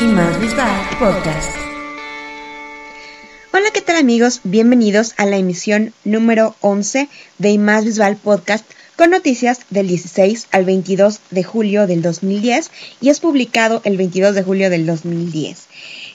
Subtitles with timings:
[0.00, 1.56] y Más Visual Podcast.
[3.52, 4.40] Hola, ¿qué tal amigos?
[4.44, 10.64] Bienvenidos a la emisión número 11 de Más Visual Podcast con noticias del 16 al
[10.64, 12.70] 22 de julio del 2010
[13.02, 15.66] y es publicado el 22 de julio del 2010.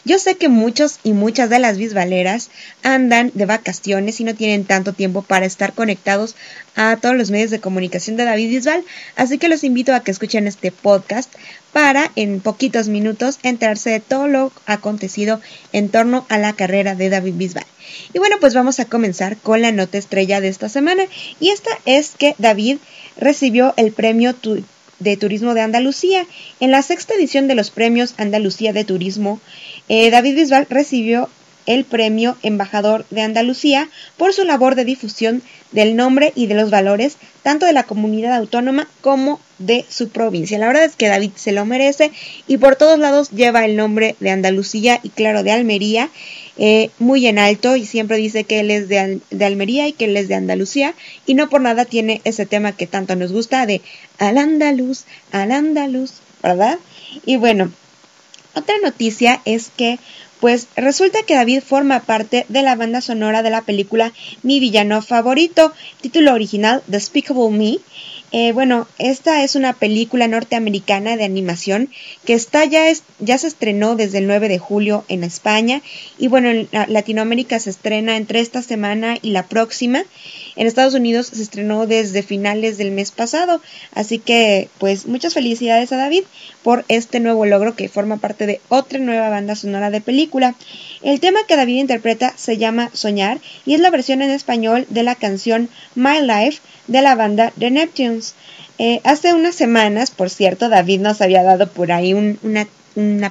[0.04, 2.50] Yo sé que muchos y muchas de las bisbaleras
[2.82, 6.36] andan de vacaciones y no tienen tanto tiempo para estar conectados
[6.76, 8.84] a todos los medios de comunicación de David Bisbal,
[9.16, 11.32] así que los invito a que escuchen este podcast
[11.72, 15.40] para en poquitos minutos enterarse de todo lo acontecido
[15.72, 17.66] en torno a la carrera de David Bisbal.
[18.14, 21.04] Y bueno, pues vamos a comenzar con la nota estrella de esta semana
[21.40, 22.78] y esta es que David
[23.18, 24.36] recibió el premio
[25.00, 26.26] de Turismo de Andalucía.
[26.60, 29.40] En la sexta edición de los premios Andalucía de Turismo,
[29.90, 31.30] eh, David Bisbal recibió
[31.66, 36.70] el premio Embajador de Andalucía por su labor de difusión del nombre y de los
[36.70, 40.58] valores tanto de la comunidad autónoma como de su provincia.
[40.58, 42.12] La verdad es que David se lo merece
[42.48, 46.10] y por todos lados lleva el nombre de Andalucía y claro de Almería
[46.58, 50.06] eh, muy en alto y siempre dice que él es de, de, Almería y que
[50.06, 50.94] él es de Andalucía
[51.26, 53.82] y no por nada tiene ese tema que tanto nos gusta de
[54.18, 56.78] al andaluz, al andaluz, ¿verdad?
[57.26, 57.72] Y bueno,
[58.54, 60.00] otra noticia es que
[60.42, 64.12] pues resulta que David forma parte de la banda sonora de la película
[64.42, 67.78] Mi villano favorito, título original Despicable Me,
[68.34, 71.90] eh, bueno, esta es una película norteamericana de animación
[72.24, 72.86] que está ya,
[73.20, 75.82] ya se estrenó desde el 9 de julio en España
[76.18, 80.04] y bueno, en Latinoamérica se estrena entre esta semana y la próxima.
[80.56, 83.62] En Estados Unidos se estrenó desde finales del mes pasado,
[83.94, 86.24] así que pues muchas felicidades a David
[86.64, 90.56] por este nuevo logro que forma parte de otra nueva banda sonora de película.
[91.04, 95.02] El tema que David interpreta se llama Soñar y es la versión en español de
[95.02, 98.36] la canción My Life de la banda The Neptunes.
[98.78, 102.68] Eh, hace unas semanas, por cierto, David nos había dado por ahí una,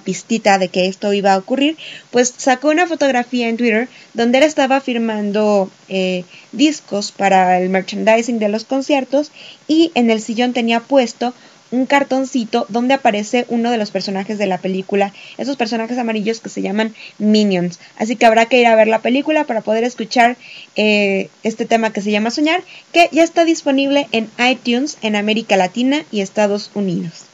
[0.03, 1.77] pistita de que esto iba a ocurrir,
[2.11, 8.39] pues sacó una fotografía en Twitter donde él estaba firmando eh, discos para el merchandising
[8.39, 9.31] de los conciertos
[9.69, 11.35] y en el sillón tenía puesto
[11.71, 16.49] un cartoncito donde aparece uno de los personajes de la película, esos personajes amarillos que
[16.49, 17.79] se llaman Minions.
[17.97, 20.37] Así que habrá que ir a ver la película para poder escuchar
[20.77, 25.57] eh, este tema que se llama Soñar, que ya está disponible en iTunes en América
[25.57, 27.27] Latina y Estados Unidos.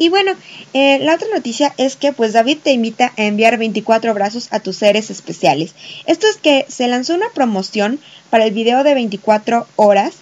[0.00, 0.32] Y bueno,
[0.72, 4.58] eh, la otra noticia es que pues David te invita a enviar 24 abrazos a
[4.58, 5.74] tus seres especiales.
[6.06, 8.00] Esto es que se lanzó una promoción
[8.30, 10.14] para el video de 24 horas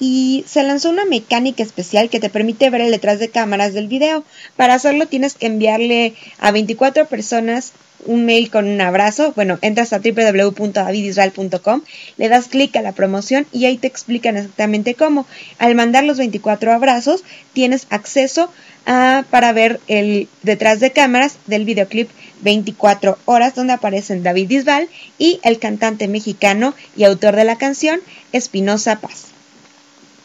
[0.00, 3.88] y se lanzó una mecánica especial que te permite ver el detrás de cámaras del
[3.88, 4.24] video.
[4.56, 7.72] Para hacerlo tienes que enviarle a 24 personas
[8.06, 9.32] un mail con un abrazo.
[9.34, 11.82] Bueno, entras a www.davidisrael.com,
[12.16, 15.26] le das clic a la promoción y ahí te explican exactamente cómo.
[15.58, 18.50] Al mandar los 24 abrazos, tienes acceso
[18.86, 22.10] a, para ver el detrás de cámaras del videoclip
[22.42, 24.88] 24 horas donde aparecen David Isbal
[25.18, 28.00] y el cantante mexicano y autor de la canción
[28.32, 29.33] Espinosa Paz.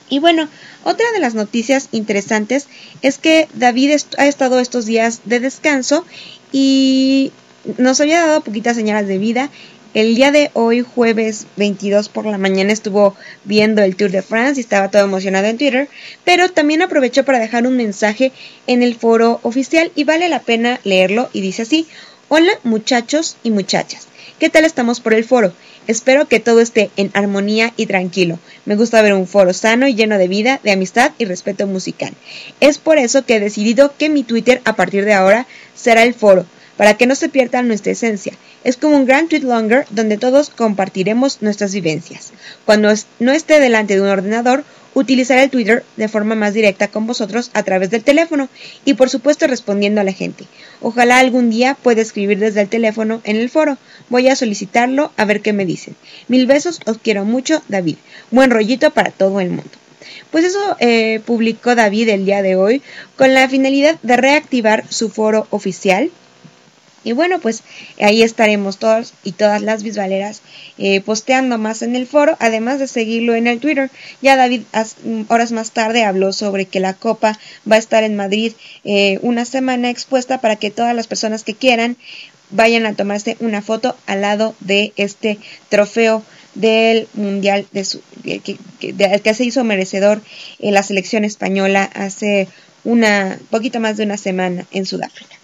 [0.09, 0.49] Y bueno,
[0.83, 2.67] otra de las noticias interesantes
[3.01, 6.05] es que David ha estado estos días de descanso
[6.51, 7.31] y
[7.77, 9.49] nos había dado poquitas señales de vida.
[9.93, 14.59] El día de hoy, jueves 22 por la mañana, estuvo viendo el Tour de France
[14.59, 15.89] y estaba todo emocionado en Twitter,
[16.23, 18.31] pero también aprovechó para dejar un mensaje
[18.67, 21.87] en el foro oficial y vale la pena leerlo y dice así,
[22.27, 24.07] hola muchachos y muchachas,
[24.39, 25.53] ¿qué tal estamos por el foro?
[25.85, 28.39] Espero que todo esté en armonía y tranquilo.
[28.65, 32.13] Me gusta ver un foro sano y lleno de vida, de amistad y respeto musical.
[32.59, 35.45] Es por eso que he decidido que mi Twitter a partir de ahora
[35.75, 36.45] será el foro,
[36.77, 38.33] para que no se pierda nuestra esencia.
[38.63, 42.31] Es como un gran tweet longer donde todos compartiremos nuestras vivencias.
[42.65, 44.63] Cuando no esté delante de un ordenador,
[44.93, 48.49] utilizaré el Twitter de forma más directa con vosotros a través del teléfono
[48.85, 50.45] y por supuesto respondiendo a la gente.
[50.81, 53.77] Ojalá algún día pueda escribir desde el teléfono en el foro.
[54.09, 55.95] Voy a solicitarlo a ver qué me dicen.
[56.27, 57.97] Mil besos, os quiero mucho, David.
[58.31, 59.71] Buen rollito para todo el mundo.
[60.31, 62.81] Pues eso eh, publicó David el día de hoy
[63.15, 66.09] con la finalidad de reactivar su foro oficial
[67.03, 67.63] y bueno, pues
[67.99, 70.41] ahí estaremos todos y todas las visualeras
[70.77, 73.89] eh, posteando más en el foro, además de seguirlo en el Twitter.
[74.21, 74.63] Ya David
[75.27, 77.37] horas más tarde habló sobre que la Copa
[77.69, 78.53] va a estar en Madrid
[78.83, 81.97] eh, una semana expuesta para que todas las personas que quieran
[82.51, 85.37] vayan a tomarse una foto al lado de este
[85.69, 86.23] trofeo
[86.55, 88.39] del mundial de su, que,
[88.79, 90.21] que se hizo merecedor
[90.57, 92.47] en la selección española hace
[92.83, 95.38] una poquito más de una semana en Sudáfrica.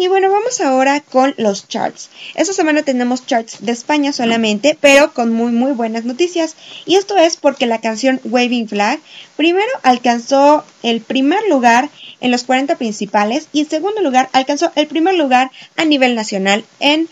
[0.00, 2.08] Y bueno, vamos ahora con los charts.
[2.36, 6.54] Esta semana tenemos charts de España solamente, pero con muy muy buenas noticias.
[6.86, 9.00] Y esto es porque la canción Waving Flag
[9.36, 11.90] primero alcanzó el primer lugar
[12.20, 16.64] en los 40 principales y en segundo lugar alcanzó el primer lugar a nivel nacional
[16.78, 17.08] en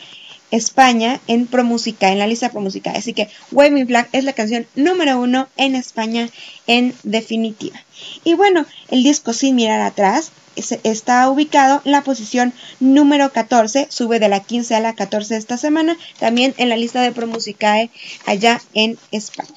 [0.53, 2.93] España en ProMúsica, en la lista ProMúsica.
[2.93, 6.29] Así que Waving Flag es la canción número uno en España
[6.69, 7.83] en definitiva.
[8.23, 14.19] Y bueno, el disco Sin Mirar Atrás está ubicado en la posición número 14, sube
[14.19, 17.91] de la 15 a la 14 esta semana, también en la lista de ProMusicae
[18.27, 19.55] allá en España.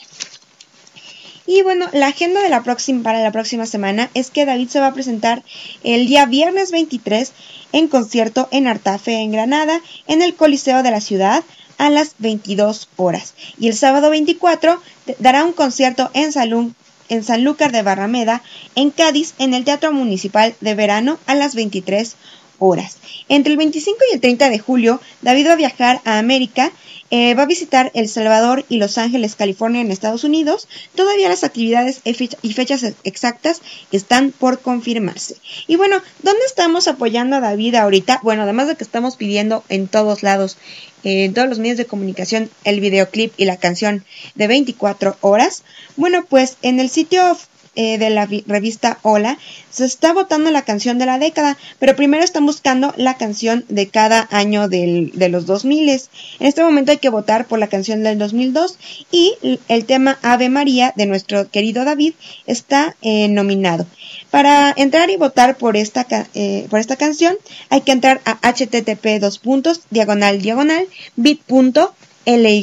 [1.52, 4.80] Y bueno, la agenda de la próxima, para la próxima semana es que David se
[4.80, 5.42] va a presentar
[5.84, 7.32] el día viernes 23
[7.72, 11.44] en concierto en Artafe, en Granada, en el Coliseo de la ciudad
[11.80, 13.34] a las 22 horas.
[13.58, 14.80] Y el sábado 24
[15.18, 16.76] dará un concierto en Salón
[17.10, 18.42] en Sanlúcar de Barrameda,
[18.76, 22.16] en Cádiz, en el Teatro Municipal de Verano a las 23
[22.60, 22.98] horas.
[23.28, 26.72] Entre el 25 y el 30 de julio, David va a viajar a América
[27.12, 30.68] eh, va a visitar El Salvador y Los Ángeles, California, en Estados Unidos.
[30.96, 33.62] Todavía las actividades y fechas exactas
[33.92, 35.36] están por confirmarse.
[35.68, 38.20] Y bueno, ¿dónde estamos apoyando a David ahorita?
[38.24, 40.58] Bueno, además de que estamos pidiendo en todos lados,
[41.04, 44.06] eh, en todos los medios de comunicación, el videoclip y la canción
[44.36, 45.64] de 24 horas.
[45.96, 47.38] Bueno, pues en el sitio
[47.80, 49.38] eh, de la revista Hola,
[49.72, 53.88] se está votando la canción de la década, pero primero están buscando la canción de
[53.88, 55.88] cada año del, de los 2000.
[55.88, 56.00] En
[56.42, 58.78] este momento hay que votar por la canción del 2002
[59.12, 59.34] y
[59.70, 62.16] el tema Ave María de nuestro querido David
[62.48, 63.86] está eh, nominado.
[64.30, 67.38] Para entrar y votar por esta, eh, por esta canción
[67.70, 70.86] hay que entrar a http dos puntos diagonal diagonal
[71.16, 72.62] bit.ly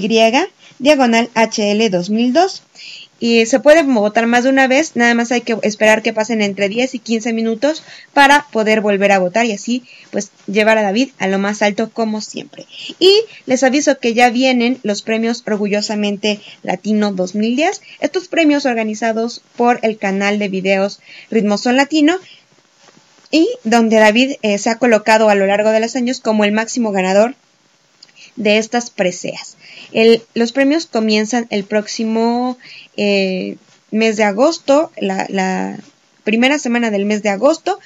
[0.78, 2.62] diagonal hl 2002
[3.18, 6.42] y se puede votar más de una vez, nada más hay que esperar que pasen
[6.42, 7.82] entre 10 y 15 minutos
[8.12, 11.90] para poder volver a votar y así pues llevar a David a lo más alto
[11.90, 12.66] como siempre.
[12.98, 19.80] Y les aviso que ya vienen los premios Orgullosamente Latino 2010, estos premios organizados por
[19.82, 21.00] el canal de videos
[21.30, 22.18] Ritmosón Latino
[23.30, 26.52] y donde David eh, se ha colocado a lo largo de los años como el
[26.52, 27.34] máximo ganador
[28.36, 29.56] de estas preseas.
[30.34, 32.58] los premios comienzan el próximo
[32.96, 33.56] eh,
[33.90, 35.78] mes de agosto, la, la
[36.24, 37.78] primera semana del mes de agosto,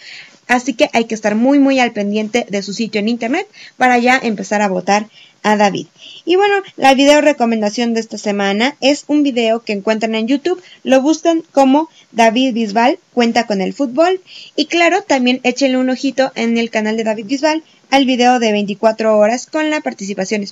[0.48, 3.98] así que hay que estar muy muy al pendiente de su sitio en internet para
[3.98, 5.06] ya empezar a votar
[5.42, 5.86] a David.
[6.24, 10.62] Y bueno, la video recomendación de esta semana es un video que encuentran en YouTube,
[10.82, 14.20] lo buscan como David Bisbal cuenta con el fútbol
[14.56, 18.52] y claro, también échenle un ojito en el canal de David Bisbal al video de
[18.52, 20.42] 24 horas con la participación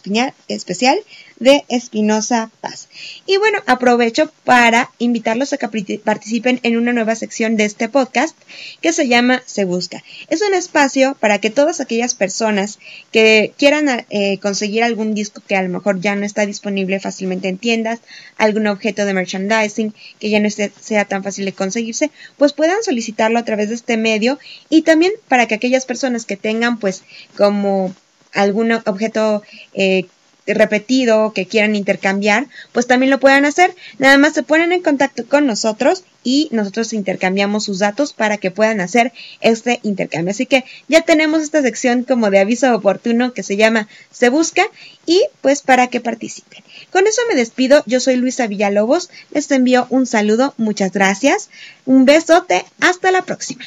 [0.48, 0.98] especial
[1.38, 2.88] de Espinosa Paz.
[3.26, 8.36] Y bueno, aprovecho para invitarlos a que participen en una nueva sección de este podcast
[8.80, 10.02] que se llama Se Busca.
[10.28, 12.78] Es un espacio para que todas aquellas personas
[13.12, 17.48] que quieran eh, conseguir algún disco que a lo mejor ya no está disponible fácilmente
[17.48, 18.00] en tiendas,
[18.36, 23.38] algún objeto de merchandising que ya no sea tan fácil de conseguirse, pues puedan solicitarlo
[23.38, 24.38] a través de este medio
[24.68, 27.02] y también para que aquellas personas que tengan pues
[27.36, 27.94] como
[28.32, 29.42] algún objeto
[29.74, 30.06] eh,
[30.54, 33.74] repetido que quieran intercambiar, pues también lo puedan hacer.
[33.98, 38.50] Nada más se ponen en contacto con nosotros y nosotros intercambiamos sus datos para que
[38.50, 40.30] puedan hacer este intercambio.
[40.30, 44.66] Así que ya tenemos esta sección como de aviso oportuno que se llama Se Busca
[45.06, 46.62] y pues para que participen.
[46.92, 47.82] Con eso me despido.
[47.86, 49.10] Yo soy Luisa Villalobos.
[49.30, 50.54] Les envío un saludo.
[50.56, 51.50] Muchas gracias.
[51.86, 52.64] Un besote.
[52.80, 53.64] Hasta la próxima.